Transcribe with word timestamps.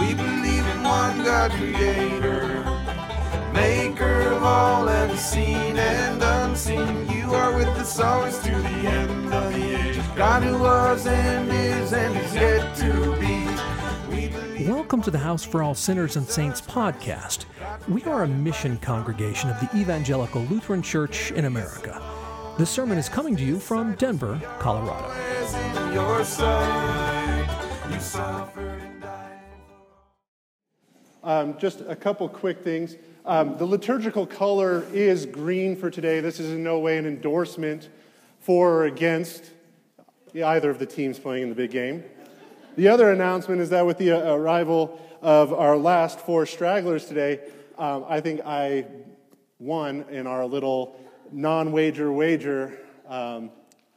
We 0.00 0.14
believe 0.14 0.64
in 0.64 0.82
one 0.84 1.24
God 1.24 1.50
creator, 1.50 2.62
maker 3.52 4.20
of 4.30 4.44
all 4.44 4.84
that 4.84 5.10
is 5.10 5.20
seen 5.20 5.76
and 5.76 6.22
unseen. 6.22 7.10
You 7.10 7.34
are 7.34 7.52
with 7.56 7.66
us 7.66 7.98
always 7.98 8.38
to 8.38 8.50
the 8.50 8.68
end 8.68 9.34
of 9.34 9.52
the 9.52 9.76
age. 9.76 10.00
God 10.14 10.44
who 10.44 10.56
was 10.56 11.04
and 11.08 11.50
is 11.50 11.92
and 11.92 12.16
is 12.16 12.32
yet 12.32 12.76
to 12.76 13.16
be. 13.18 14.68
Welcome 14.68 15.02
to 15.02 15.10
the 15.10 15.18
House 15.18 15.44
for 15.44 15.64
All 15.64 15.74
Sinners 15.74 16.14
and 16.14 16.28
Saints 16.28 16.60
podcast. 16.60 17.46
We 17.88 18.04
are 18.04 18.22
a 18.22 18.28
mission 18.28 18.76
congregation 18.76 19.50
of 19.50 19.58
the 19.58 19.68
Evangelical 19.76 20.42
Lutheran 20.42 20.82
Church 20.82 21.32
in 21.32 21.46
America. 21.46 22.00
This 22.56 22.70
sermon 22.70 22.98
is 22.98 23.08
coming 23.08 23.34
to 23.36 23.44
you 23.44 23.58
from 23.58 23.96
Denver, 23.96 24.40
Colorado. 24.60 25.12
Um, 31.28 31.58
just 31.58 31.82
a 31.86 31.94
couple 31.94 32.26
quick 32.26 32.64
things. 32.64 32.96
Um, 33.26 33.58
the 33.58 33.66
liturgical 33.66 34.26
color 34.26 34.86
is 34.94 35.26
green 35.26 35.76
for 35.76 35.90
today. 35.90 36.20
This 36.20 36.40
is 36.40 36.52
in 36.52 36.64
no 36.64 36.78
way 36.78 36.96
an 36.96 37.04
endorsement 37.04 37.90
for 38.40 38.70
or 38.70 38.84
against 38.86 39.50
either 40.34 40.70
of 40.70 40.78
the 40.78 40.86
teams 40.86 41.18
playing 41.18 41.42
in 41.42 41.48
the 41.50 41.54
big 41.54 41.70
game. 41.70 42.02
The 42.76 42.88
other 42.88 43.12
announcement 43.12 43.60
is 43.60 43.68
that 43.68 43.84
with 43.84 43.98
the 43.98 44.12
uh, 44.12 44.36
arrival 44.36 44.98
of 45.20 45.52
our 45.52 45.76
last 45.76 46.18
four 46.18 46.46
stragglers 46.46 47.04
today, 47.04 47.40
um, 47.76 48.06
I 48.08 48.22
think 48.22 48.40
I 48.46 48.86
won 49.58 50.06
in 50.08 50.26
our 50.26 50.46
little 50.46 50.98
non 51.30 51.72
wager 51.72 52.10
wager 52.10 52.78
um, 53.06 53.50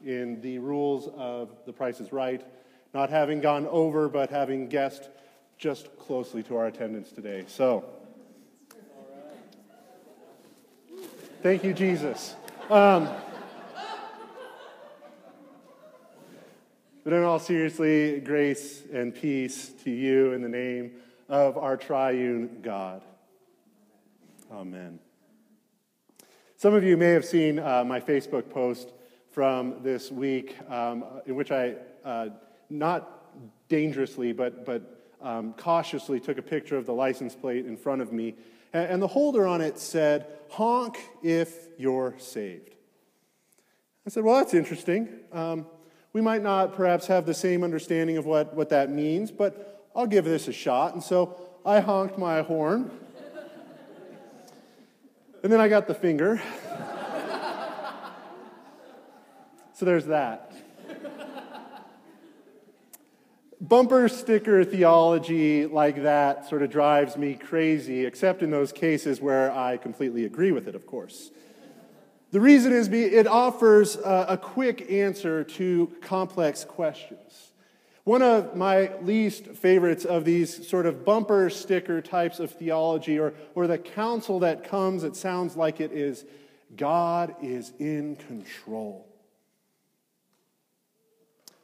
in 0.03 0.41
the 0.41 0.59
rules 0.59 1.07
of 1.15 1.55
The 1.65 1.71
Price 1.71 2.01
is 2.01 2.11
Right, 2.11 2.45
not 2.93 3.09
having 3.09 3.39
gone 3.39 3.67
over, 3.67 4.09
but 4.09 4.29
having 4.29 4.67
guessed 4.67 5.07
just 5.61 5.95
closely 5.99 6.41
to 6.41 6.57
our 6.57 6.65
attendance 6.65 7.11
today. 7.11 7.43
So, 7.47 7.85
thank 11.43 11.63
you, 11.63 11.71
Jesus. 11.71 12.35
Um, 12.67 13.07
but 17.03 17.13
in 17.13 17.21
all 17.21 17.37
seriously, 17.37 18.19
grace 18.21 18.81
and 18.91 19.13
peace 19.13 19.69
to 19.83 19.91
you 19.91 20.33
in 20.33 20.41
the 20.41 20.49
name 20.49 20.93
of 21.29 21.59
our 21.59 21.77
triune 21.77 22.61
God. 22.63 23.03
Amen. 24.51 24.97
Some 26.57 26.73
of 26.73 26.83
you 26.83 26.97
may 26.97 27.09
have 27.09 27.23
seen 27.23 27.59
uh, 27.59 27.83
my 27.83 27.99
Facebook 27.99 28.49
post 28.49 28.89
from 29.29 29.83
this 29.83 30.11
week 30.11 30.57
um, 30.71 31.05
in 31.27 31.35
which 31.35 31.51
I, 31.51 31.75
uh, 32.03 32.29
not 32.71 33.69
dangerously, 33.69 34.33
but, 34.33 34.65
but 34.65 35.00
um, 35.21 35.53
cautiously 35.53 36.19
took 36.19 36.37
a 36.37 36.41
picture 36.41 36.77
of 36.77 36.85
the 36.85 36.93
license 36.93 37.35
plate 37.35 37.65
in 37.65 37.77
front 37.77 38.01
of 38.01 38.11
me. 38.11 38.35
And, 38.73 38.93
and 38.93 39.01
the 39.01 39.07
holder 39.07 39.47
on 39.47 39.61
it 39.61 39.77
said, 39.79 40.27
honk 40.49 40.97
if 41.23 41.67
you're 41.77 42.15
saved. 42.17 42.75
I 44.05 44.09
said, 44.09 44.23
well, 44.23 44.37
that's 44.37 44.53
interesting. 44.53 45.09
Um, 45.31 45.65
we 46.13 46.21
might 46.21 46.41
not 46.41 46.75
perhaps 46.75 47.07
have 47.07 47.25
the 47.25 47.33
same 47.33 47.63
understanding 47.63 48.17
of 48.17 48.25
what, 48.25 48.53
what 48.53 48.69
that 48.69 48.89
means, 48.89 49.31
but 49.31 49.89
I'll 49.95 50.07
give 50.07 50.25
this 50.25 50.47
a 50.47 50.53
shot. 50.53 50.93
And 50.93 51.03
so 51.03 51.39
I 51.65 51.79
honked 51.79 52.17
my 52.17 52.41
horn. 52.41 52.91
And 55.43 55.51
then 55.51 55.59
I 55.59 55.67
got 55.67 55.87
the 55.87 55.95
finger. 55.95 56.41
so 59.73 59.85
there's 59.85 60.05
that. 60.07 60.50
Bumper 63.61 64.09
sticker 64.09 64.63
theology 64.63 65.67
like 65.67 66.01
that 66.01 66.49
sort 66.49 66.63
of 66.63 66.71
drives 66.71 67.15
me 67.15 67.35
crazy, 67.35 68.07
except 68.07 68.41
in 68.41 68.49
those 68.49 68.71
cases 68.71 69.21
where 69.21 69.51
I 69.51 69.77
completely 69.77 70.25
agree 70.25 70.51
with 70.51 70.67
it, 70.67 70.73
of 70.73 70.87
course. 70.87 71.29
The 72.31 72.39
reason 72.39 72.73
is 72.73 72.87
it 72.87 73.27
offers 73.27 73.97
a, 73.97 74.39
quick 74.41 74.89
answer 74.89 75.43
to 75.43 75.91
complex 76.01 76.63
questions. 76.63 77.51
One 78.03 78.23
of 78.23 78.55
my 78.55 78.95
least 79.03 79.45
favorites 79.45 80.05
of 80.05 80.25
these 80.25 80.67
sort 80.67 80.87
of 80.87 81.05
bumper 81.05 81.51
sticker 81.51 82.01
types 82.01 82.39
of 82.39 82.49
theology, 82.49 83.19
or, 83.19 83.35
or 83.53 83.67
the 83.67 83.77
counsel 83.77 84.39
that 84.39 84.63
comes, 84.63 85.03
it 85.03 85.15
sounds 85.15 85.55
like 85.55 85.79
it 85.79 85.91
is 85.91 86.25
God 86.75 87.35
is 87.43 87.73
in 87.77 88.15
control. 88.15 89.07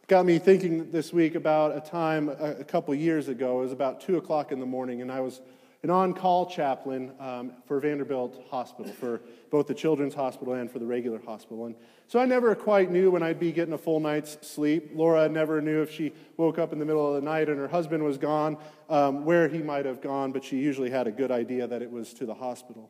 Got 0.07 0.25
me 0.25 0.39
thinking 0.39 0.89
this 0.89 1.11
week 1.11 1.35
about 1.35 1.75
a 1.75 1.81
time 1.81 2.29
a, 2.29 2.63
couple 2.63 2.95
years 2.95 3.27
ago. 3.27 3.59
It 3.59 3.63
was 3.63 3.71
about 3.73 3.99
2 3.99 4.15
o'clock 4.15 4.53
in 4.53 4.61
the 4.61 4.65
morning, 4.65 5.01
and 5.01 5.11
I 5.11 5.19
was 5.19 5.41
an 5.83 5.89
on 5.89 6.13
call 6.13 6.45
chaplain 6.45 7.11
um, 7.19 7.51
for 7.65 7.81
Vanderbilt 7.81 8.41
Hospital, 8.49 8.89
for 8.93 9.19
both 9.51 9.67
the 9.67 9.73
children's 9.73 10.13
hospital 10.13 10.53
and 10.53 10.71
for 10.71 10.79
the 10.79 10.85
regular 10.85 11.19
hospital. 11.19 11.65
And 11.65 11.75
so 12.07 12.19
I 12.19 12.25
never 12.25 12.55
quite 12.55 12.89
knew 12.89 13.11
when 13.11 13.21
I'd 13.21 13.37
be 13.37 13.51
getting 13.51 13.73
a 13.73 13.77
full 13.77 13.99
night's 13.99 14.37
sleep. 14.47 14.91
Laura 14.95 15.27
never 15.27 15.61
knew 15.61 15.81
if 15.81 15.91
she 15.91 16.13
woke 16.37 16.57
up 16.57 16.71
in 16.71 16.79
the 16.79 16.85
middle 16.85 17.05
of 17.13 17.21
the 17.21 17.29
night 17.29 17.49
and 17.49 17.59
her 17.59 17.67
husband 17.67 18.01
was 18.01 18.17
gone, 18.17 18.55
um, 18.89 19.25
where 19.25 19.49
he 19.49 19.61
might 19.61 19.83
have 19.83 19.99
gone, 19.99 20.31
but 20.31 20.41
she 20.41 20.55
usually 20.57 20.89
had 20.89 21.07
a 21.07 21.11
good 21.11 21.31
idea 21.31 21.67
that 21.67 21.81
it 21.81 21.91
was 21.91 22.13
to 22.13 22.25
the 22.25 22.33
hospital. 22.33 22.89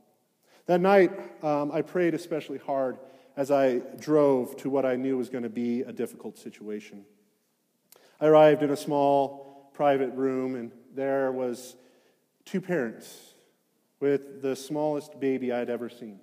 That 0.67 0.81
night, 0.81 1.43
um, 1.43 1.71
I 1.71 1.81
prayed 1.81 2.13
especially 2.13 2.59
hard 2.59 2.99
as 3.37 3.51
I 3.51 3.77
drove 3.99 4.57
to 4.57 4.69
what 4.69 4.83
I 4.85 4.95
knew 4.95 5.15
was 5.15 5.29
going 5.29 5.43
to 5.43 5.49
be 5.49 5.81
a 5.81 5.93
difficult 5.93 6.39
situation. 6.39 7.05
I 8.19 8.25
arrived 8.25 8.63
in 8.63 8.71
a 8.71 8.75
small 8.75 9.69
private 9.75 10.11
room, 10.15 10.55
and 10.55 10.71
there 10.95 11.31
was 11.31 11.75
two 12.45 12.59
parents 12.59 13.35
with 13.99 14.41
the 14.41 14.55
smallest 14.55 15.19
baby 15.19 15.53
I'd 15.53 15.69
ever 15.69 15.87
seen. 15.87 16.19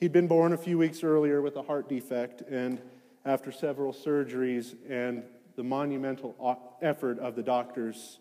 He'd 0.00 0.12
been 0.12 0.26
born 0.26 0.52
a 0.52 0.56
few 0.56 0.76
weeks 0.76 1.04
earlier 1.04 1.40
with 1.40 1.54
a 1.54 1.62
heart 1.62 1.88
defect, 1.88 2.42
and 2.42 2.80
after 3.24 3.52
several 3.52 3.92
surgeries 3.92 4.74
and 4.88 5.22
the 5.54 5.62
monumental 5.62 6.34
effort 6.82 7.20
of 7.20 7.36
the 7.36 7.42
doctors, 7.44 8.18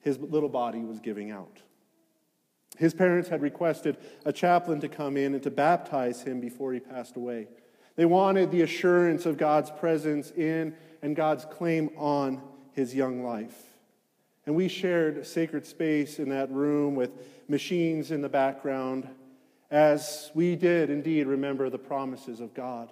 his 0.00 0.18
little 0.18 0.48
body 0.48 0.80
was 0.80 0.98
giving 1.00 1.30
out. 1.30 1.60
His 2.76 2.94
parents 2.94 3.28
had 3.28 3.42
requested 3.42 3.96
a 4.24 4.32
chaplain 4.32 4.80
to 4.80 4.88
come 4.88 5.16
in 5.16 5.34
and 5.34 5.42
to 5.42 5.50
baptize 5.50 6.22
him 6.22 6.40
before 6.40 6.72
he 6.72 6.80
passed 6.80 7.16
away. 7.16 7.48
They 7.96 8.04
wanted 8.04 8.50
the 8.50 8.62
assurance 8.62 9.26
of 9.26 9.36
God's 9.38 9.70
presence 9.70 10.32
in 10.32 10.74
and 11.00 11.14
God's 11.14 11.44
claim 11.44 11.90
on 11.96 12.42
his 12.72 12.94
young 12.94 13.22
life. 13.22 13.56
And 14.46 14.56
we 14.56 14.68
shared 14.68 15.26
sacred 15.26 15.66
space 15.66 16.18
in 16.18 16.28
that 16.30 16.50
room 16.50 16.96
with 16.96 17.10
machines 17.48 18.10
in 18.10 18.20
the 18.20 18.28
background 18.28 19.08
as 19.70 20.30
we 20.34 20.56
did 20.56 20.90
indeed 20.90 21.26
remember 21.26 21.70
the 21.70 21.78
promises 21.78 22.40
of 22.40 22.54
God. 22.54 22.90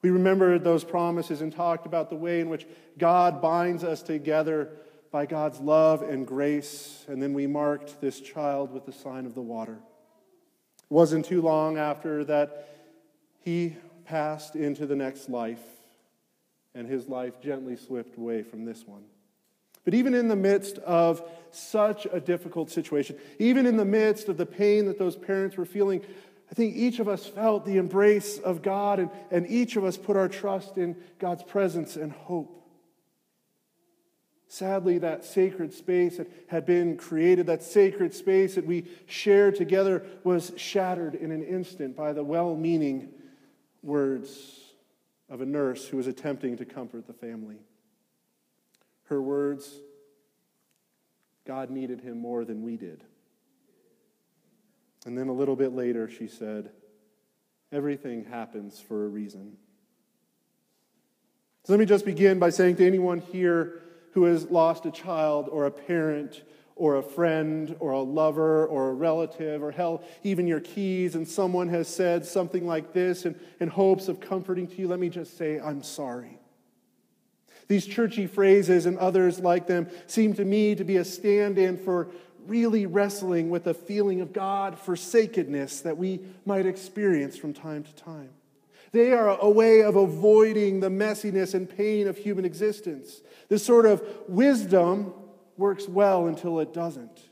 We 0.00 0.10
remembered 0.10 0.64
those 0.64 0.84
promises 0.84 1.42
and 1.42 1.54
talked 1.54 1.86
about 1.86 2.10
the 2.10 2.16
way 2.16 2.40
in 2.40 2.48
which 2.48 2.66
God 2.98 3.40
binds 3.40 3.84
us 3.84 4.02
together 4.02 4.70
by 5.12 5.26
God's 5.26 5.60
love 5.60 6.02
and 6.02 6.26
grace. 6.26 7.04
And 7.06 7.22
then 7.22 7.34
we 7.34 7.46
marked 7.46 8.00
this 8.00 8.18
child 8.20 8.72
with 8.72 8.86
the 8.86 8.92
sign 8.92 9.26
of 9.26 9.34
the 9.34 9.42
water. 9.42 9.74
It 9.74 10.90
wasn't 10.94 11.26
too 11.26 11.42
long 11.42 11.76
after 11.76 12.24
that 12.24 12.68
he 13.40 13.76
passed 14.04 14.56
into 14.56 14.86
the 14.86 14.96
next 14.96 15.28
life, 15.28 15.62
and 16.74 16.88
his 16.88 17.08
life 17.08 17.40
gently 17.40 17.76
slipped 17.76 18.16
away 18.16 18.42
from 18.42 18.64
this 18.64 18.86
one. 18.86 19.04
But 19.84 19.94
even 19.94 20.14
in 20.14 20.28
the 20.28 20.36
midst 20.36 20.78
of 20.78 21.22
such 21.50 22.06
a 22.10 22.20
difficult 22.20 22.70
situation, 22.70 23.16
even 23.38 23.66
in 23.66 23.76
the 23.76 23.84
midst 23.84 24.28
of 24.28 24.36
the 24.36 24.46
pain 24.46 24.86
that 24.86 24.98
those 24.98 25.16
parents 25.16 25.56
were 25.56 25.64
feeling, 25.64 26.02
I 26.50 26.54
think 26.54 26.76
each 26.76 27.00
of 27.00 27.08
us 27.08 27.26
felt 27.26 27.66
the 27.66 27.78
embrace 27.78 28.38
of 28.38 28.62
God, 28.62 28.98
and, 29.00 29.10
and 29.30 29.46
each 29.48 29.76
of 29.76 29.84
us 29.84 29.96
put 29.96 30.16
our 30.16 30.28
trust 30.28 30.78
in 30.78 30.96
God's 31.18 31.42
presence 31.42 31.96
and 31.96 32.12
hope. 32.12 32.61
Sadly, 34.52 34.98
that 34.98 35.24
sacred 35.24 35.72
space 35.72 36.18
that 36.18 36.30
had 36.48 36.66
been 36.66 36.98
created, 36.98 37.46
that 37.46 37.62
sacred 37.62 38.12
space 38.12 38.56
that 38.56 38.66
we 38.66 38.84
shared 39.06 39.54
together, 39.54 40.04
was 40.24 40.52
shattered 40.58 41.14
in 41.14 41.32
an 41.32 41.42
instant 41.42 41.96
by 41.96 42.12
the 42.12 42.22
well 42.22 42.54
meaning 42.54 43.08
words 43.82 44.60
of 45.30 45.40
a 45.40 45.46
nurse 45.46 45.88
who 45.88 45.96
was 45.96 46.06
attempting 46.06 46.58
to 46.58 46.66
comfort 46.66 47.06
the 47.06 47.14
family. 47.14 47.60
Her 49.04 49.22
words 49.22 49.74
God 51.46 51.70
needed 51.70 52.02
him 52.02 52.18
more 52.18 52.44
than 52.44 52.60
we 52.60 52.76
did. 52.76 53.04
And 55.06 55.16
then 55.16 55.28
a 55.28 55.32
little 55.32 55.56
bit 55.56 55.72
later, 55.72 56.10
she 56.10 56.28
said, 56.28 56.72
Everything 57.72 58.26
happens 58.26 58.78
for 58.78 59.06
a 59.06 59.08
reason. 59.08 59.56
So 61.64 61.72
let 61.72 61.80
me 61.80 61.86
just 61.86 62.04
begin 62.04 62.38
by 62.38 62.50
saying 62.50 62.76
to 62.76 62.86
anyone 62.86 63.18
here 63.18 63.78
who 64.12 64.24
has 64.24 64.50
lost 64.50 64.86
a 64.86 64.90
child 64.90 65.48
or 65.50 65.66
a 65.66 65.70
parent 65.70 66.42
or 66.76 66.96
a 66.96 67.02
friend 67.02 67.76
or 67.80 67.92
a 67.92 68.00
lover 68.00 68.66
or 68.66 68.90
a 68.90 68.94
relative 68.94 69.62
or 69.62 69.70
hell, 69.70 70.02
even 70.22 70.46
your 70.46 70.60
keys, 70.60 71.14
and 71.14 71.26
someone 71.26 71.68
has 71.68 71.88
said 71.88 72.24
something 72.24 72.66
like 72.66 72.92
this 72.92 73.24
in, 73.24 73.38
in 73.60 73.68
hopes 73.68 74.08
of 74.08 74.20
comforting 74.20 74.66
to 74.66 74.74
you, 74.76 74.88
let 74.88 74.98
me 74.98 75.08
just 75.08 75.36
say, 75.36 75.60
I'm 75.60 75.82
sorry. 75.82 76.38
These 77.68 77.86
churchy 77.86 78.26
phrases 78.26 78.86
and 78.86 78.98
others 78.98 79.38
like 79.38 79.66
them 79.66 79.88
seem 80.06 80.34
to 80.34 80.44
me 80.44 80.74
to 80.74 80.84
be 80.84 80.96
a 80.96 81.04
stand 81.04 81.58
in 81.58 81.76
for 81.76 82.08
really 82.46 82.86
wrestling 82.86 83.50
with 83.50 83.66
a 83.66 83.74
feeling 83.74 84.20
of 84.20 84.32
God 84.32 84.78
forsakenness 84.78 85.82
that 85.82 85.96
we 85.96 86.20
might 86.44 86.66
experience 86.66 87.36
from 87.36 87.52
time 87.52 87.84
to 87.84 87.94
time. 87.94 88.30
They 88.92 89.12
are 89.12 89.38
a 89.40 89.50
way 89.50 89.82
of 89.82 89.96
avoiding 89.96 90.80
the 90.80 90.90
messiness 90.90 91.54
and 91.54 91.68
pain 91.68 92.06
of 92.06 92.18
human 92.18 92.44
existence. 92.44 93.22
This 93.48 93.64
sort 93.64 93.86
of 93.86 94.06
wisdom 94.28 95.14
works 95.56 95.88
well 95.88 96.26
until 96.26 96.60
it 96.60 96.74
doesn't. 96.74 97.28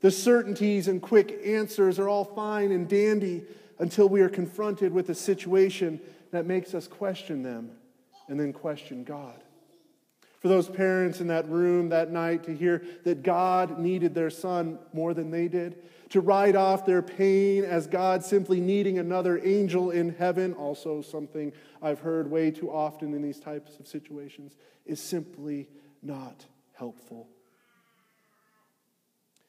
The 0.00 0.10
certainties 0.10 0.88
and 0.88 1.00
quick 1.00 1.40
answers 1.44 1.98
are 1.98 2.08
all 2.08 2.24
fine 2.24 2.72
and 2.72 2.88
dandy 2.88 3.44
until 3.78 4.08
we 4.08 4.20
are 4.22 4.28
confronted 4.28 4.92
with 4.92 5.10
a 5.10 5.14
situation 5.14 6.00
that 6.30 6.46
makes 6.46 6.74
us 6.74 6.88
question 6.88 7.42
them 7.42 7.70
and 8.28 8.40
then 8.40 8.52
question 8.52 9.04
God. 9.04 9.42
For 10.40 10.48
those 10.48 10.68
parents 10.68 11.20
in 11.20 11.28
that 11.28 11.48
room 11.48 11.90
that 11.90 12.10
night 12.10 12.42
to 12.44 12.56
hear 12.56 12.82
that 13.04 13.22
God 13.22 13.78
needed 13.78 14.12
their 14.12 14.30
son 14.30 14.78
more 14.92 15.14
than 15.14 15.30
they 15.30 15.46
did, 15.46 15.76
to 16.12 16.20
write 16.20 16.54
off 16.54 16.84
their 16.84 17.00
pain 17.00 17.64
as 17.64 17.86
God 17.86 18.22
simply 18.22 18.60
needing 18.60 18.98
another 18.98 19.40
angel 19.42 19.90
in 19.90 20.14
heaven, 20.14 20.52
also 20.52 21.00
something 21.00 21.54
I've 21.80 22.00
heard 22.00 22.30
way 22.30 22.50
too 22.50 22.70
often 22.70 23.14
in 23.14 23.22
these 23.22 23.40
types 23.40 23.78
of 23.78 23.88
situations, 23.88 24.58
is 24.84 25.00
simply 25.00 25.70
not 26.02 26.44
helpful. 26.74 27.28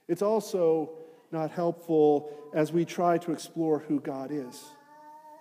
It's 0.08 0.22
also 0.22 0.92
not 1.34 1.52
helpful 1.52 2.32
as 2.54 2.72
we 2.72 2.86
try 2.86 3.18
to 3.18 3.34
explore 3.34 3.80
who 3.80 4.00
God 4.00 4.32
is. 4.32 4.64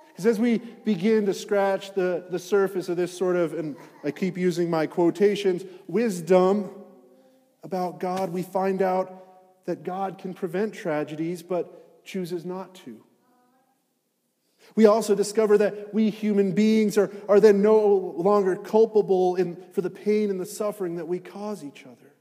Because 0.09 0.27
as 0.27 0.41
we 0.41 0.59
begin 0.59 1.27
to 1.27 1.35
scratch 1.35 1.95
the, 1.95 2.25
the 2.31 2.39
surface 2.41 2.89
of 2.89 2.97
this 2.97 3.17
sort 3.17 3.37
of, 3.37 3.55
and 3.55 3.77
I 4.03 4.11
keep 4.11 4.37
using 4.37 4.69
my 4.69 4.89
quotations, 4.89 5.63
wisdom 5.87 6.69
about 7.63 8.01
God, 8.01 8.31
we 8.31 8.43
find 8.43 8.83
out 8.83 9.22
that 9.65 9.85
God 9.85 10.19
can 10.19 10.35
prevent 10.35 10.75
tragedies, 10.75 11.43
but 11.43 12.05
chooses 12.05 12.45
not 12.45 12.75
to. 12.77 13.03
We 14.75 14.87
also 14.87 15.15
discover 15.15 15.59
that 15.59 15.93
we 15.93 16.11
human 16.11 16.53
beings 16.53 16.97
are, 16.97 17.11
are 17.29 17.41
then 17.41 17.63
no 17.63 18.15
longer 18.17 18.57
culpable 18.57 19.37
in, 19.37 19.57
for 19.73 19.83
the 19.83 19.91
pain 19.91 20.31
and 20.31 20.41
the 20.41 20.47
suffering 20.47 20.97
that 20.97 21.09
we 21.09 21.19
cause 21.19 21.65
each 21.65 21.85
other. 21.85 22.13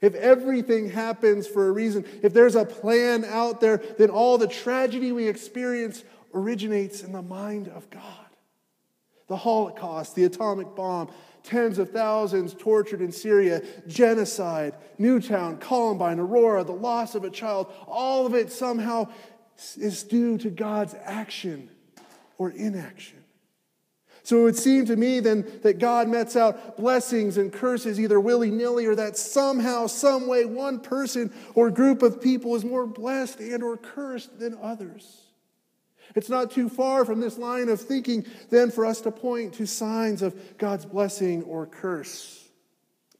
If 0.00 0.14
everything 0.14 0.90
happens 0.90 1.46
for 1.46 1.68
a 1.68 1.72
reason, 1.72 2.04
if 2.22 2.32
there's 2.32 2.56
a 2.56 2.64
plan 2.64 3.24
out 3.24 3.60
there, 3.60 3.78
then 3.98 4.10
all 4.10 4.38
the 4.38 4.48
tragedy 4.48 5.12
we 5.12 5.28
experience 5.28 6.04
originates 6.32 7.02
in 7.02 7.12
the 7.12 7.22
mind 7.22 7.68
of 7.68 7.88
God. 7.90 8.02
The 9.28 9.36
Holocaust, 9.36 10.14
the 10.14 10.24
atomic 10.24 10.74
bomb, 10.74 11.10
tens 11.44 11.78
of 11.78 11.90
thousands 11.90 12.54
tortured 12.54 13.00
in 13.00 13.12
Syria, 13.12 13.62
genocide, 13.86 14.74
Newtown, 14.98 15.58
Columbine, 15.58 16.18
Aurora, 16.18 16.64
the 16.64 16.72
loss 16.72 17.14
of 17.14 17.22
a 17.22 17.30
child, 17.30 17.70
all 17.86 18.26
of 18.26 18.34
it 18.34 18.50
somehow 18.50 19.08
is 19.76 20.02
due 20.02 20.36
to 20.38 20.50
God's 20.50 20.96
action 21.04 21.70
or 22.38 22.50
inaction. 22.50 23.18
So 24.24 24.40
it 24.40 24.42
would 24.44 24.56
seem 24.56 24.86
to 24.86 24.96
me 24.96 25.20
then 25.20 25.46
that 25.62 25.78
God 25.78 26.08
mets 26.08 26.34
out 26.34 26.78
blessings 26.78 27.36
and 27.36 27.52
curses 27.52 28.00
either 28.00 28.18
willy 28.18 28.50
nilly 28.50 28.86
or 28.86 28.94
that 28.94 29.18
somehow, 29.18 29.86
some 29.86 30.26
way, 30.26 30.46
one 30.46 30.80
person 30.80 31.30
or 31.54 31.70
group 31.70 32.02
of 32.02 32.22
people 32.22 32.54
is 32.54 32.64
more 32.64 32.86
blessed 32.86 33.40
and 33.40 33.62
or 33.62 33.76
cursed 33.76 34.38
than 34.38 34.56
others. 34.62 35.23
It's 36.14 36.28
not 36.28 36.50
too 36.50 36.68
far 36.68 37.04
from 37.04 37.20
this 37.20 37.38
line 37.38 37.68
of 37.68 37.80
thinking 37.80 38.24
then 38.50 38.70
for 38.70 38.86
us 38.86 39.00
to 39.02 39.10
point 39.10 39.54
to 39.54 39.66
signs 39.66 40.22
of 40.22 40.58
God's 40.58 40.86
blessing 40.86 41.42
or 41.44 41.66
curse. 41.66 42.40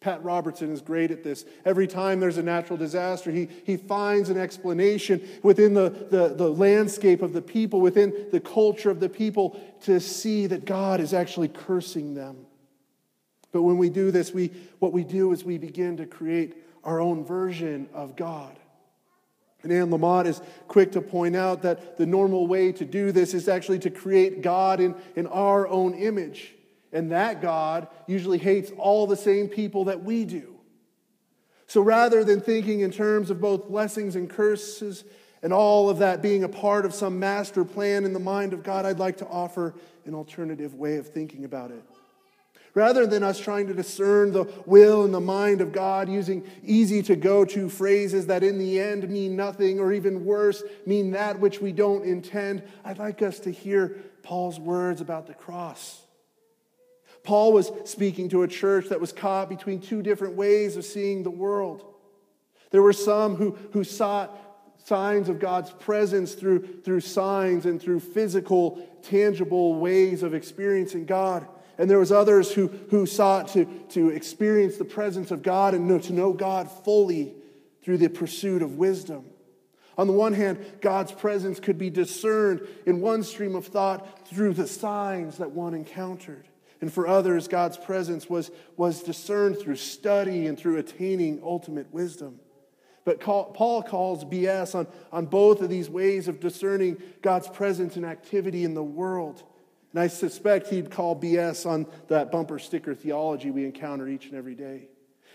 Pat 0.05 0.23
Robertson 0.23 0.71
is 0.71 0.83
great 0.83 1.11
at 1.11 1.25
this. 1.25 1.47
Every 1.65 1.87
time 1.87 2.21
there's 2.21 2.37
a 2.37 2.43
natural 2.43 2.77
disaster, 2.77 3.31
he, 3.31 3.49
he 3.65 3.79
finds 3.79 4.29
an 4.29 4.37
explanation 4.37 5.27
within 5.43 5.73
the, 5.73 5.89
the, 6.11 6.35
the 6.35 6.51
landscape 6.51 7.23
of 7.23 7.33
the 7.33 7.41
people, 7.41 7.81
within 7.81 8.27
the 8.31 8.39
culture 8.39 8.91
of 8.91 9.01
the 9.01 9.09
people, 9.09 9.59
to 9.85 9.99
see 9.99 10.47
that 10.47 10.67
God 10.67 11.01
is 11.01 11.15
actually 11.15 11.49
cursing 11.49 12.13
them. 12.13 12.45
But 13.51 13.63
when 13.63 13.79
we 13.79 13.89
do 13.89 14.11
this, 14.11 14.31
we, 14.31 14.49
what 14.79 14.93
we 14.93 15.05
do 15.05 15.33
is 15.33 15.43
we 15.43 15.57
begin 15.57 15.97
to 15.97 16.07
create 16.07 16.55
our 16.85 17.01
own 17.01 17.25
version 17.25 17.89
of 17.95 18.15
God. 18.15 18.59
And 19.65 19.73
Anne 19.73 19.91
Lamott 19.91 20.27
is 20.27 20.41
quick 20.69 20.93
to 20.93 21.01
point 21.01 21.35
out 21.35 21.63
that 21.63 21.97
the 21.97 22.07
normal 22.07 22.47
way 22.47 22.71
to 22.73 22.85
do 22.85 23.11
this 23.11 23.35
is 23.35 23.49
actually 23.49 23.81
to 23.81 23.91
create 23.91 24.43
God 24.43 24.79
in, 24.79 24.95
in 25.17 25.27
our 25.27 25.67
own 25.67 25.95
image. 25.95 26.55
And 26.93 27.11
that 27.11 27.43
God 27.43 27.89
usually 28.07 28.39
hates 28.39 28.71
all 28.79 29.07
the 29.07 29.17
same 29.17 29.49
people 29.49 29.87
that 29.87 30.05
we 30.05 30.25
do. 30.25 30.55
So 31.67 31.81
rather 31.81 32.23
than 32.23 32.41
thinking 32.41 32.81
in 32.81 32.91
terms 32.91 33.31
of 33.31 33.41
both 33.41 33.69
blessings 33.69 34.15
and 34.15 34.31
curses 34.31 35.03
and 35.43 35.53
all 35.53 35.91
of 35.91 35.99
that 35.99 36.23
being 36.23 36.45
a 36.45 36.49
part 36.49 36.85
of 36.85 36.95
some 36.95 37.19
master 37.19 37.65
plan 37.65 38.05
in 38.05 38.13
the 38.13 38.21
mind 38.21 38.53
of 38.53 38.63
God, 38.63 38.85
I'd 38.85 38.99
like 38.99 39.17
to 39.19 39.27
offer 39.27 39.75
an 40.05 40.15
alternative 40.15 40.75
way 40.75 40.97
of 40.97 41.09
thinking 41.09 41.45
about 41.45 41.71
it. 41.71 41.83
Rather 42.75 43.07
than 43.07 43.23
us 43.23 43.39
trying 43.39 43.69
to 43.69 43.75
discern 43.75 44.33
the 44.33 44.53
will 44.67 45.05
and 45.05 45.15
the 45.15 45.21
mind 45.21 45.61
of 45.61 45.71
God 45.71 46.09
using 46.09 46.45
easy 46.65 47.03
to 47.05 47.15
go 47.15 47.45
to 47.45 47.69
phrases 47.69 48.27
that 48.27 48.43
in 48.43 48.59
the 48.59 48.81
end 48.81 49.09
mean 49.09 49.37
nothing 49.37 49.79
or 49.79 49.93
even 49.93 50.25
worse, 50.25 50.63
mean 50.85 51.13
that 51.13 51.39
which 51.39 51.61
we 51.61 51.71
don't 51.71 52.05
intend, 52.05 52.65
I'd 52.85 52.99
like 52.99 53.23
us 53.23 53.39
to 53.41 53.53
hear 53.53 53.97
Paul's 54.25 54.59
words 54.59 55.01
about 55.01 55.29
the 55.29 55.35
cross. 55.35 56.03
Paul 57.23 57.53
was 57.53 57.71
speaking 57.85 58.29
to 58.31 58.43
a 58.43 58.49
church 58.49 58.89
that 58.89 59.01
was 59.01 59.13
caught 59.13 59.49
between 59.49 59.81
two 59.81 60.03
different 60.03 60.35
ways 60.35 60.77
of 60.77 60.85
seeing 60.85 61.23
the 61.23 61.31
world. 61.31 61.85
There 62.71 62.83
were 62.83 62.93
some 62.93 63.37
who, 63.37 63.57
who 63.73 63.85
sought 63.85 64.37
signs 64.85 65.29
of 65.29 65.39
God's 65.39 65.71
presence 65.71 66.35
through, 66.35 66.83
through 66.83 67.01
signs 67.01 67.67
and 67.67 67.81
through 67.81 68.01
physical, 68.01 68.87
tangible 69.03 69.77
ways 69.77 70.23
of 70.23 70.35
experiencing 70.35 71.07
God. 71.07 71.47
And 71.79 71.91
there 71.91 71.99
was 71.99 72.13
others 72.13 72.53
who, 72.53 72.69
who 72.91 73.07
sought 73.07 73.49
to, 73.49 73.65
to 73.91 74.11
experience 74.11 74.77
the 74.77 74.85
presence 74.85 75.31
of 75.31 75.43
God 75.43 75.75
and 75.75 75.89
know, 75.89 75.99
to 75.99 76.13
know 76.13 76.33
God 76.33 76.71
fully 76.71 77.35
through 77.83 77.99
the 77.99 78.09
pursuit 78.09 78.63
of 78.63 78.77
wisdom. 78.77 79.25
On 79.97 80.07
the 80.07 80.13
one 80.13 80.33
hand, 80.33 80.65
God's 80.81 81.13
presence 81.13 81.61
could 81.61 81.79
be 81.79 81.91
discerned 81.91 82.67
in 82.87 83.01
one 83.01 83.23
stream 83.23 83.55
of 83.55 83.67
thought 83.67 84.27
through 84.29 84.55
the 84.55 84.67
signs 84.67 85.39
that 85.39 85.53
one 85.53 85.75
encountered. 85.75 86.49
And 86.81 86.93
for 86.93 87.07
others, 87.07 87.49
God's 87.49 87.77
presence 87.77 88.29
was, 88.29 88.51
was 88.77 89.03
discerned 89.03 89.59
through 89.59 89.77
study 89.77 90.47
and 90.47 90.59
through 90.59 90.79
attaining 90.79 91.41
ultimate 91.43 91.93
wisdom. 91.93 92.41
But 93.05 93.21
Paul 93.21 93.83
calls 93.83 94.25
BS 94.25 94.75
on, 94.75 94.87
on 95.13 95.27
both 95.27 95.61
of 95.61 95.69
these 95.69 95.91
ways 95.91 96.27
of 96.27 96.41
discerning 96.41 97.01
God's 97.23 97.49
presence 97.49 97.97
and 97.97 98.05
activity 98.05 98.65
in 98.65 98.75
the 98.75 98.83
world. 98.83 99.43
And 99.95 100.03
I 100.03 100.09
suspect 100.09 100.67
he'd 100.71 100.91
call 100.91 101.15
BS 101.15 101.71
on 101.71 101.87
that 102.09 102.33
bumper 102.33 102.59
sticker 102.59 102.97
theology 102.97 103.53
we 103.53 103.65
encounter 103.65 104.09
each 104.09 104.27
and 104.27 104.35
every 104.35 104.57
day. 104.57 104.89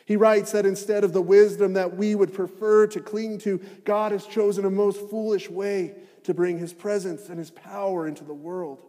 He 0.05 0.17
writes 0.17 0.51
that 0.51 0.65
instead 0.65 1.05
of 1.05 1.13
the 1.13 1.21
wisdom 1.21 1.73
that 1.73 1.95
we 1.95 2.13
would 2.13 2.33
prefer 2.33 2.85
to 2.87 2.99
cling 2.99 3.37
to, 3.39 3.61
God 3.85 4.11
has 4.11 4.25
chosen 4.25 4.65
a 4.65 4.69
most 4.69 5.09
foolish 5.09 5.49
way 5.49 5.95
to 6.23 6.33
bring 6.33 6.57
his 6.57 6.73
presence 6.73 7.29
and 7.29 7.39
his 7.39 7.51
power 7.51 8.05
into 8.05 8.25
the 8.25 8.33
world. 8.33 8.83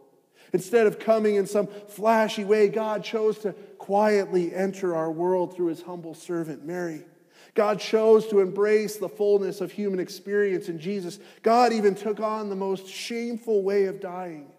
Instead 0.51 0.87
of 0.87 0.99
coming 0.99 1.35
in 1.35 1.47
some 1.47 1.67
flashy 1.67 2.43
way, 2.43 2.67
God 2.67 3.01
chose 3.01 3.37
to 3.39 3.53
quietly 3.77 4.53
enter 4.53 4.93
our 4.93 5.09
world 5.09 5.55
through 5.55 5.67
his 5.67 5.83
humble 5.83 6.15
servant, 6.15 6.65
Mary. 6.65 7.05
God 7.53 7.79
chose 7.79 8.27
to 8.27 8.41
embrace 8.41 8.97
the 8.97 9.07
fullness 9.07 9.61
of 9.61 9.71
human 9.71 10.01
experience 10.01 10.67
in 10.67 10.79
Jesus. 10.79 11.19
God 11.43 11.71
even 11.71 11.95
took 11.95 12.19
on 12.19 12.49
the 12.49 12.57
most 12.57 12.87
shameful 12.87 13.63
way 13.63 13.85
of 13.85 14.01
dying 14.01 14.51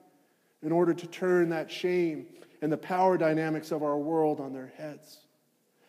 in 0.62 0.72
order 0.72 0.94
to 0.94 1.06
turn 1.06 1.50
that 1.50 1.70
shame 1.70 2.26
and 2.60 2.70
the 2.70 2.78
power 2.78 3.18
dynamics 3.18 3.72
of 3.72 3.82
our 3.82 3.98
world 3.98 4.40
on 4.40 4.52
their 4.52 4.72
heads. 4.76 5.18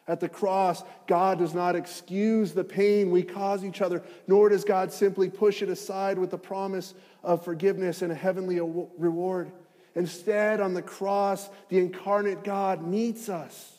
At 0.08 0.20
the 0.20 0.28
cross, 0.28 0.84
God 1.08 1.40
does 1.40 1.54
not 1.54 1.76
excuse 1.76 2.52
the 2.52 2.64
pain 2.64 3.10
we 3.10 3.24
cause 3.24 3.64
each 3.64 3.82
other, 3.82 4.04
nor 4.28 4.50
does 4.50 4.66
God 4.66 4.92
simply 4.92 5.30
push 5.30 5.62
it 5.62 5.70
aside 5.70 6.18
with 6.18 6.32
the 6.32 6.38
promise 6.38 6.94
of 7.24 7.46
forgiveness 7.46 8.02
and 8.02 8.12
a 8.12 8.16
heavenly 8.16 8.60
reward. 8.98 9.52
Instead, 9.96 10.60
on 10.60 10.74
the 10.74 10.82
cross, 10.82 11.50
the 11.70 11.78
incarnate 11.78 12.44
God 12.44 12.86
meets 12.86 13.30
us. 13.30 13.78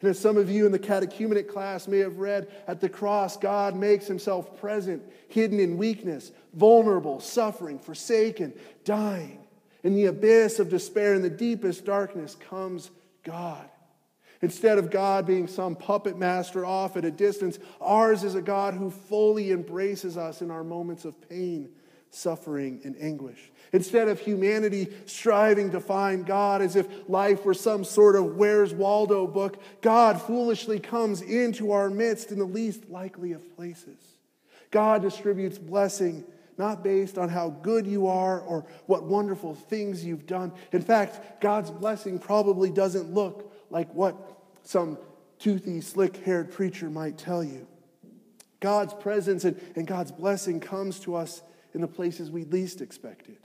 And 0.00 0.08
as 0.08 0.18
some 0.18 0.38
of 0.38 0.48
you 0.48 0.64
in 0.64 0.72
the 0.72 0.78
catechumenate 0.78 1.48
class 1.48 1.86
may 1.86 1.98
have 1.98 2.18
read, 2.18 2.48
at 2.66 2.80
the 2.80 2.88
cross, 2.88 3.36
God 3.36 3.76
makes 3.76 4.06
himself 4.06 4.58
present, 4.58 5.02
hidden 5.28 5.60
in 5.60 5.76
weakness, 5.76 6.32
vulnerable, 6.54 7.20
suffering, 7.20 7.78
forsaken, 7.78 8.54
dying. 8.84 9.39
In 9.82 9.94
the 9.94 10.06
abyss 10.06 10.58
of 10.58 10.68
despair, 10.68 11.14
in 11.14 11.22
the 11.22 11.30
deepest 11.30 11.84
darkness, 11.84 12.34
comes 12.34 12.90
God. 13.22 13.68
Instead 14.42 14.78
of 14.78 14.90
God 14.90 15.26
being 15.26 15.46
some 15.46 15.76
puppet 15.76 16.18
master 16.18 16.64
off 16.64 16.96
at 16.96 17.04
a 17.04 17.10
distance, 17.10 17.58
ours 17.80 18.24
is 18.24 18.34
a 18.34 18.42
God 18.42 18.74
who 18.74 18.90
fully 18.90 19.52
embraces 19.52 20.16
us 20.16 20.40
in 20.40 20.50
our 20.50 20.64
moments 20.64 21.04
of 21.04 21.28
pain, 21.28 21.68
suffering, 22.10 22.80
and 22.84 22.96
anguish. 23.00 23.50
Instead 23.72 24.08
of 24.08 24.18
humanity 24.18 24.88
striving 25.06 25.70
to 25.70 25.80
find 25.80 26.26
God 26.26 26.62
as 26.62 26.74
if 26.74 26.88
life 27.08 27.44
were 27.44 27.54
some 27.54 27.84
sort 27.84 28.16
of 28.16 28.36
Where's 28.36 28.72
Waldo 28.72 29.26
book, 29.26 29.62
God 29.82 30.20
foolishly 30.20 30.80
comes 30.80 31.20
into 31.20 31.72
our 31.72 31.90
midst 31.90 32.32
in 32.32 32.38
the 32.38 32.44
least 32.44 32.88
likely 32.88 33.32
of 33.32 33.54
places. 33.56 33.98
God 34.70 35.02
distributes 35.02 35.58
blessing 35.58 36.24
not 36.60 36.84
based 36.84 37.16
on 37.18 37.30
how 37.30 37.48
good 37.48 37.86
you 37.86 38.06
are 38.06 38.38
or 38.40 38.66
what 38.86 39.02
wonderful 39.04 39.54
things 39.54 40.04
you've 40.04 40.26
done. 40.26 40.52
In 40.72 40.82
fact, 40.82 41.40
God's 41.40 41.70
blessing 41.70 42.18
probably 42.18 42.70
doesn't 42.70 43.12
look 43.12 43.52
like 43.70 43.92
what 43.94 44.14
some 44.62 44.98
toothy, 45.38 45.80
slick 45.80 46.18
haired 46.18 46.52
preacher 46.52 46.90
might 46.90 47.16
tell 47.16 47.42
you. 47.42 47.66
God's 48.60 48.92
presence 48.92 49.44
and, 49.44 49.58
and 49.74 49.86
God's 49.86 50.12
blessing 50.12 50.60
comes 50.60 51.00
to 51.00 51.16
us 51.16 51.42
in 51.72 51.80
the 51.80 51.88
places 51.88 52.30
we 52.30 52.44
least 52.44 52.82
expected 52.82 53.38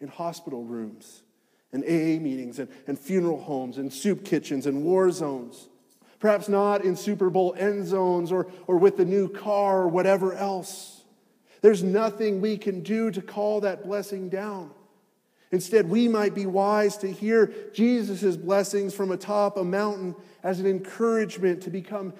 in 0.00 0.08
hospital 0.08 0.64
rooms, 0.64 1.22
and 1.72 1.82
AA 1.82 2.20
meetings, 2.22 2.58
and, 2.58 2.68
and 2.86 2.98
funeral 2.98 3.40
homes, 3.40 3.78
and 3.78 3.90
soup 3.90 4.22
kitchens, 4.24 4.66
and 4.66 4.84
war 4.84 5.10
zones. 5.10 5.68
Perhaps 6.20 6.48
not 6.48 6.84
in 6.84 6.94
Super 6.94 7.30
Bowl 7.30 7.54
end 7.58 7.86
zones 7.86 8.30
or, 8.30 8.48
or 8.66 8.76
with 8.76 8.98
the 8.98 9.04
new 9.04 9.28
car 9.28 9.82
or 9.82 9.88
whatever 9.88 10.34
else. 10.34 10.93
There's 11.64 11.82
nothing 11.82 12.42
we 12.42 12.58
can 12.58 12.82
do 12.82 13.10
to 13.10 13.22
call 13.22 13.62
that 13.62 13.84
blessing 13.84 14.28
down. 14.28 14.70
Instead, 15.50 15.88
we 15.88 16.08
might 16.08 16.34
be 16.34 16.44
wise 16.44 16.98
to 16.98 17.10
hear 17.10 17.50
Jesus' 17.72 18.36
blessings 18.36 18.92
from 18.92 19.10
atop 19.10 19.56
a 19.56 19.64
mountain 19.64 20.14
as 20.42 20.60
an 20.60 20.66
encouragement 20.66 21.62
to 21.62 21.70
become, 21.70 22.12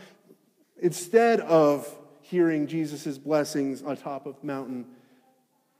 instead 0.80 1.40
of 1.40 1.86
hearing 2.22 2.66
Jesus' 2.66 3.18
blessings 3.18 3.82
atop 3.82 4.24
of 4.24 4.42
mountain, 4.42 4.86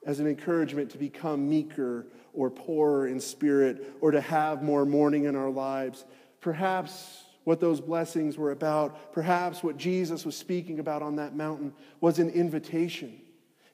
as 0.04 0.20
an 0.20 0.26
encouragement 0.26 0.90
to 0.90 0.98
become 0.98 1.48
meeker 1.48 2.06
or 2.34 2.50
poorer 2.50 3.08
in 3.08 3.18
spirit 3.18 3.94
or 4.02 4.10
to 4.10 4.20
have 4.20 4.62
more 4.62 4.84
mourning 4.84 5.24
in 5.24 5.34
our 5.34 5.48
lives. 5.48 6.04
Perhaps 6.42 7.22
what 7.44 7.60
those 7.60 7.80
blessings 7.80 8.36
were 8.36 8.50
about, 8.50 9.14
perhaps 9.14 9.62
what 9.62 9.78
Jesus 9.78 10.26
was 10.26 10.36
speaking 10.36 10.80
about 10.80 11.00
on 11.00 11.16
that 11.16 11.34
mountain 11.34 11.72
was 12.02 12.18
an 12.18 12.28
invitation. 12.28 13.22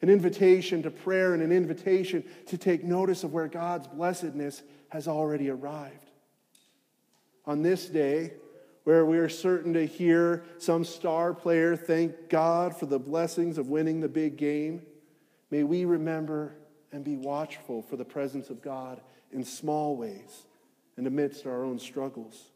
An 0.03 0.09
invitation 0.09 0.83
to 0.83 0.91
prayer 0.91 1.35
and 1.35 1.43
an 1.43 1.53
invitation 1.53 2.25
to 2.47 2.57
take 2.57 2.85
notice 2.85 3.25
of 3.25 3.33
where 3.33 3.49
God's 3.49 3.87
blessedness 3.87 4.63
has 4.89 5.07
already 5.07 5.51
arrived. 5.51 6.11
On 7.47 7.63
this 7.63 7.87
day, 7.87 8.33
where 8.85 9.05
we 9.05 9.19
are 9.19 9.29
certain 9.29 9.75
to 9.75 9.87
hear 9.87 10.45
some 10.59 10.85
star 10.85 11.35
player 11.35 11.77
thank 11.77 12.29
God 12.29 12.75
for 12.75 12.87
the 12.87 12.99
blessings 12.99 13.59
of 13.59 13.69
winning 13.69 14.01
the 14.01 14.09
big 14.09 14.37
game, 14.37 14.83
May 15.51 15.65
we 15.65 15.85
remember 15.85 16.55
and 16.93 17.05
be 17.05 17.17
watchful 17.17 17.83
for 17.83 17.97
the 17.97 18.05
presence 18.05 18.51
of 18.51 18.63
God 18.63 19.01
in 19.33 19.45
small 19.45 19.97
ways 19.97 20.47
and 20.97 21.07
amidst 21.07 21.47
our 21.47 21.65
own 21.65 21.79
struggles. 21.79 22.51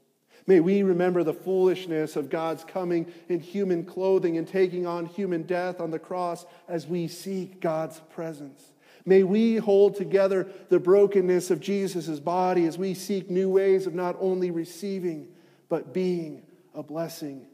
May 0.47 0.61
we 0.61 0.83
remember 0.83 1.23
the 1.23 1.33
foolishness 1.33 2.17
of 2.17 2.29
God's 2.29 2.65
coming 2.65 3.13
in 3.29 3.41
human 3.41 3.85
clothing 3.85 4.37
and 4.37 4.47
taking 4.47 4.87
on 4.87 5.07
human 5.07 5.43
death 5.43 5.81
on 5.81 5.91
the 5.91 5.99
cross 5.99 6.45
as 6.69 6.87
we 6.87 7.09
seek 7.09 7.61
God's 7.61 8.01
presence. 8.11 8.73
May 9.07 9.23
we 9.23 9.57
hold 9.57 9.97
together 9.97 10.49
the 10.69 10.79
brokenness 10.79 11.51
of 11.51 11.61
Jesus' 11.61 12.21
body 12.21 12.67
as 12.67 12.79
we 12.79 12.95
seek 12.95 13.31
new 13.31 13.51
ways 13.51 13.87
of 13.87 13.95
not 13.95 14.17
only 14.19 14.51
receiving, 14.51 15.29
but 15.69 15.93
being 15.93 16.43
a 16.75 16.83
blessing 16.83 17.47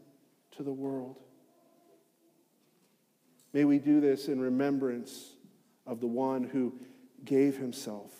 to 0.57 0.63
the 0.63 0.71
world. 0.71 1.17
May 3.53 3.65
we 3.65 3.79
do 3.79 3.99
this 3.99 4.27
in 4.27 4.39
remembrance 4.39 5.33
of 5.85 5.99
the 5.99 6.07
one 6.07 6.43
who 6.43 6.73
gave 7.25 7.57
himself 7.57 8.11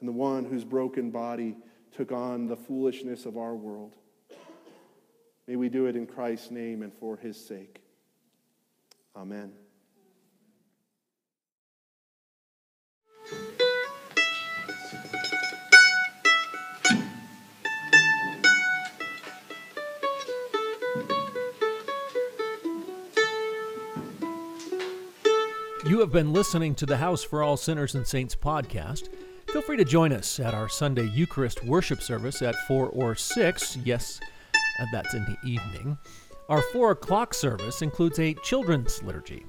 and 0.00 0.08
the 0.08 0.12
one 0.12 0.44
whose 0.44 0.64
broken 0.64 1.10
body 1.10 1.56
took 1.94 2.10
on 2.10 2.48
the 2.48 2.56
foolishness 2.56 3.24
of 3.24 3.36
our 3.36 3.54
world. 3.54 3.94
May 5.46 5.56
we 5.56 5.68
do 5.68 5.86
it 5.86 5.94
in 5.94 6.06
Christ's 6.06 6.50
name 6.50 6.82
and 6.82 6.92
for 6.92 7.16
his 7.16 7.36
sake. 7.36 7.80
Amen. 9.16 9.52
You 25.86 26.00
have 26.00 26.10
been 26.10 26.32
listening 26.32 26.74
to 26.76 26.86
the 26.86 26.96
House 26.96 27.22
for 27.22 27.42
All 27.42 27.56
Sinners 27.56 27.94
and 27.94 28.06
Saints 28.06 28.34
podcast. 28.34 29.13
Feel 29.54 29.62
free 29.62 29.76
to 29.76 29.84
join 29.84 30.12
us 30.12 30.40
at 30.40 30.52
our 30.52 30.68
Sunday 30.68 31.06
Eucharist 31.10 31.62
worship 31.62 32.02
service 32.02 32.42
at 32.42 32.56
4 32.66 32.88
or 32.88 33.14
6. 33.14 33.76
Yes, 33.84 34.18
uh, 34.80 34.86
that's 34.92 35.14
in 35.14 35.24
the 35.26 35.48
evening. 35.48 35.96
Our 36.48 36.60
4 36.72 36.90
o'clock 36.90 37.32
service 37.32 37.80
includes 37.80 38.18
a 38.18 38.34
children's 38.42 39.00
liturgy. 39.04 39.46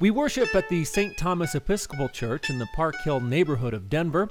We 0.00 0.10
worship 0.10 0.52
at 0.56 0.68
the 0.68 0.84
St. 0.84 1.16
Thomas 1.16 1.54
Episcopal 1.54 2.08
Church 2.08 2.50
in 2.50 2.58
the 2.58 2.66
Park 2.74 2.96
Hill 3.04 3.20
neighborhood 3.20 3.74
of 3.74 3.88
Denver. 3.88 4.28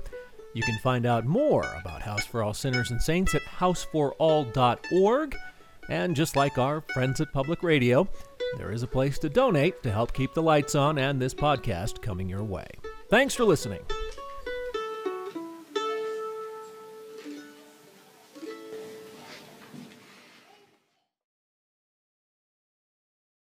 You 0.53 0.61
can 0.61 0.77
find 0.79 1.05
out 1.05 1.25
more 1.25 1.63
about 1.79 2.01
House 2.01 2.25
for 2.25 2.43
All 2.43 2.53
Sinners 2.53 2.91
and 2.91 3.01
Saints 3.01 3.33
at 3.33 3.43
houseforall.org. 3.43 5.37
And 5.87 6.17
just 6.17 6.35
like 6.35 6.57
our 6.57 6.81
friends 6.93 7.21
at 7.21 7.31
Public 7.31 7.63
Radio, 7.63 8.09
there 8.57 8.73
is 8.73 8.83
a 8.83 8.87
place 8.87 9.17
to 9.19 9.29
donate 9.29 9.81
to 9.83 9.89
help 9.89 10.11
keep 10.11 10.33
the 10.33 10.43
lights 10.43 10.75
on 10.75 10.97
and 10.97 11.21
this 11.21 11.33
podcast 11.33 12.01
coming 12.01 12.27
your 12.27 12.43
way. 12.43 12.67
Thanks 13.09 13.33
for 13.33 13.45
listening. 13.45 13.79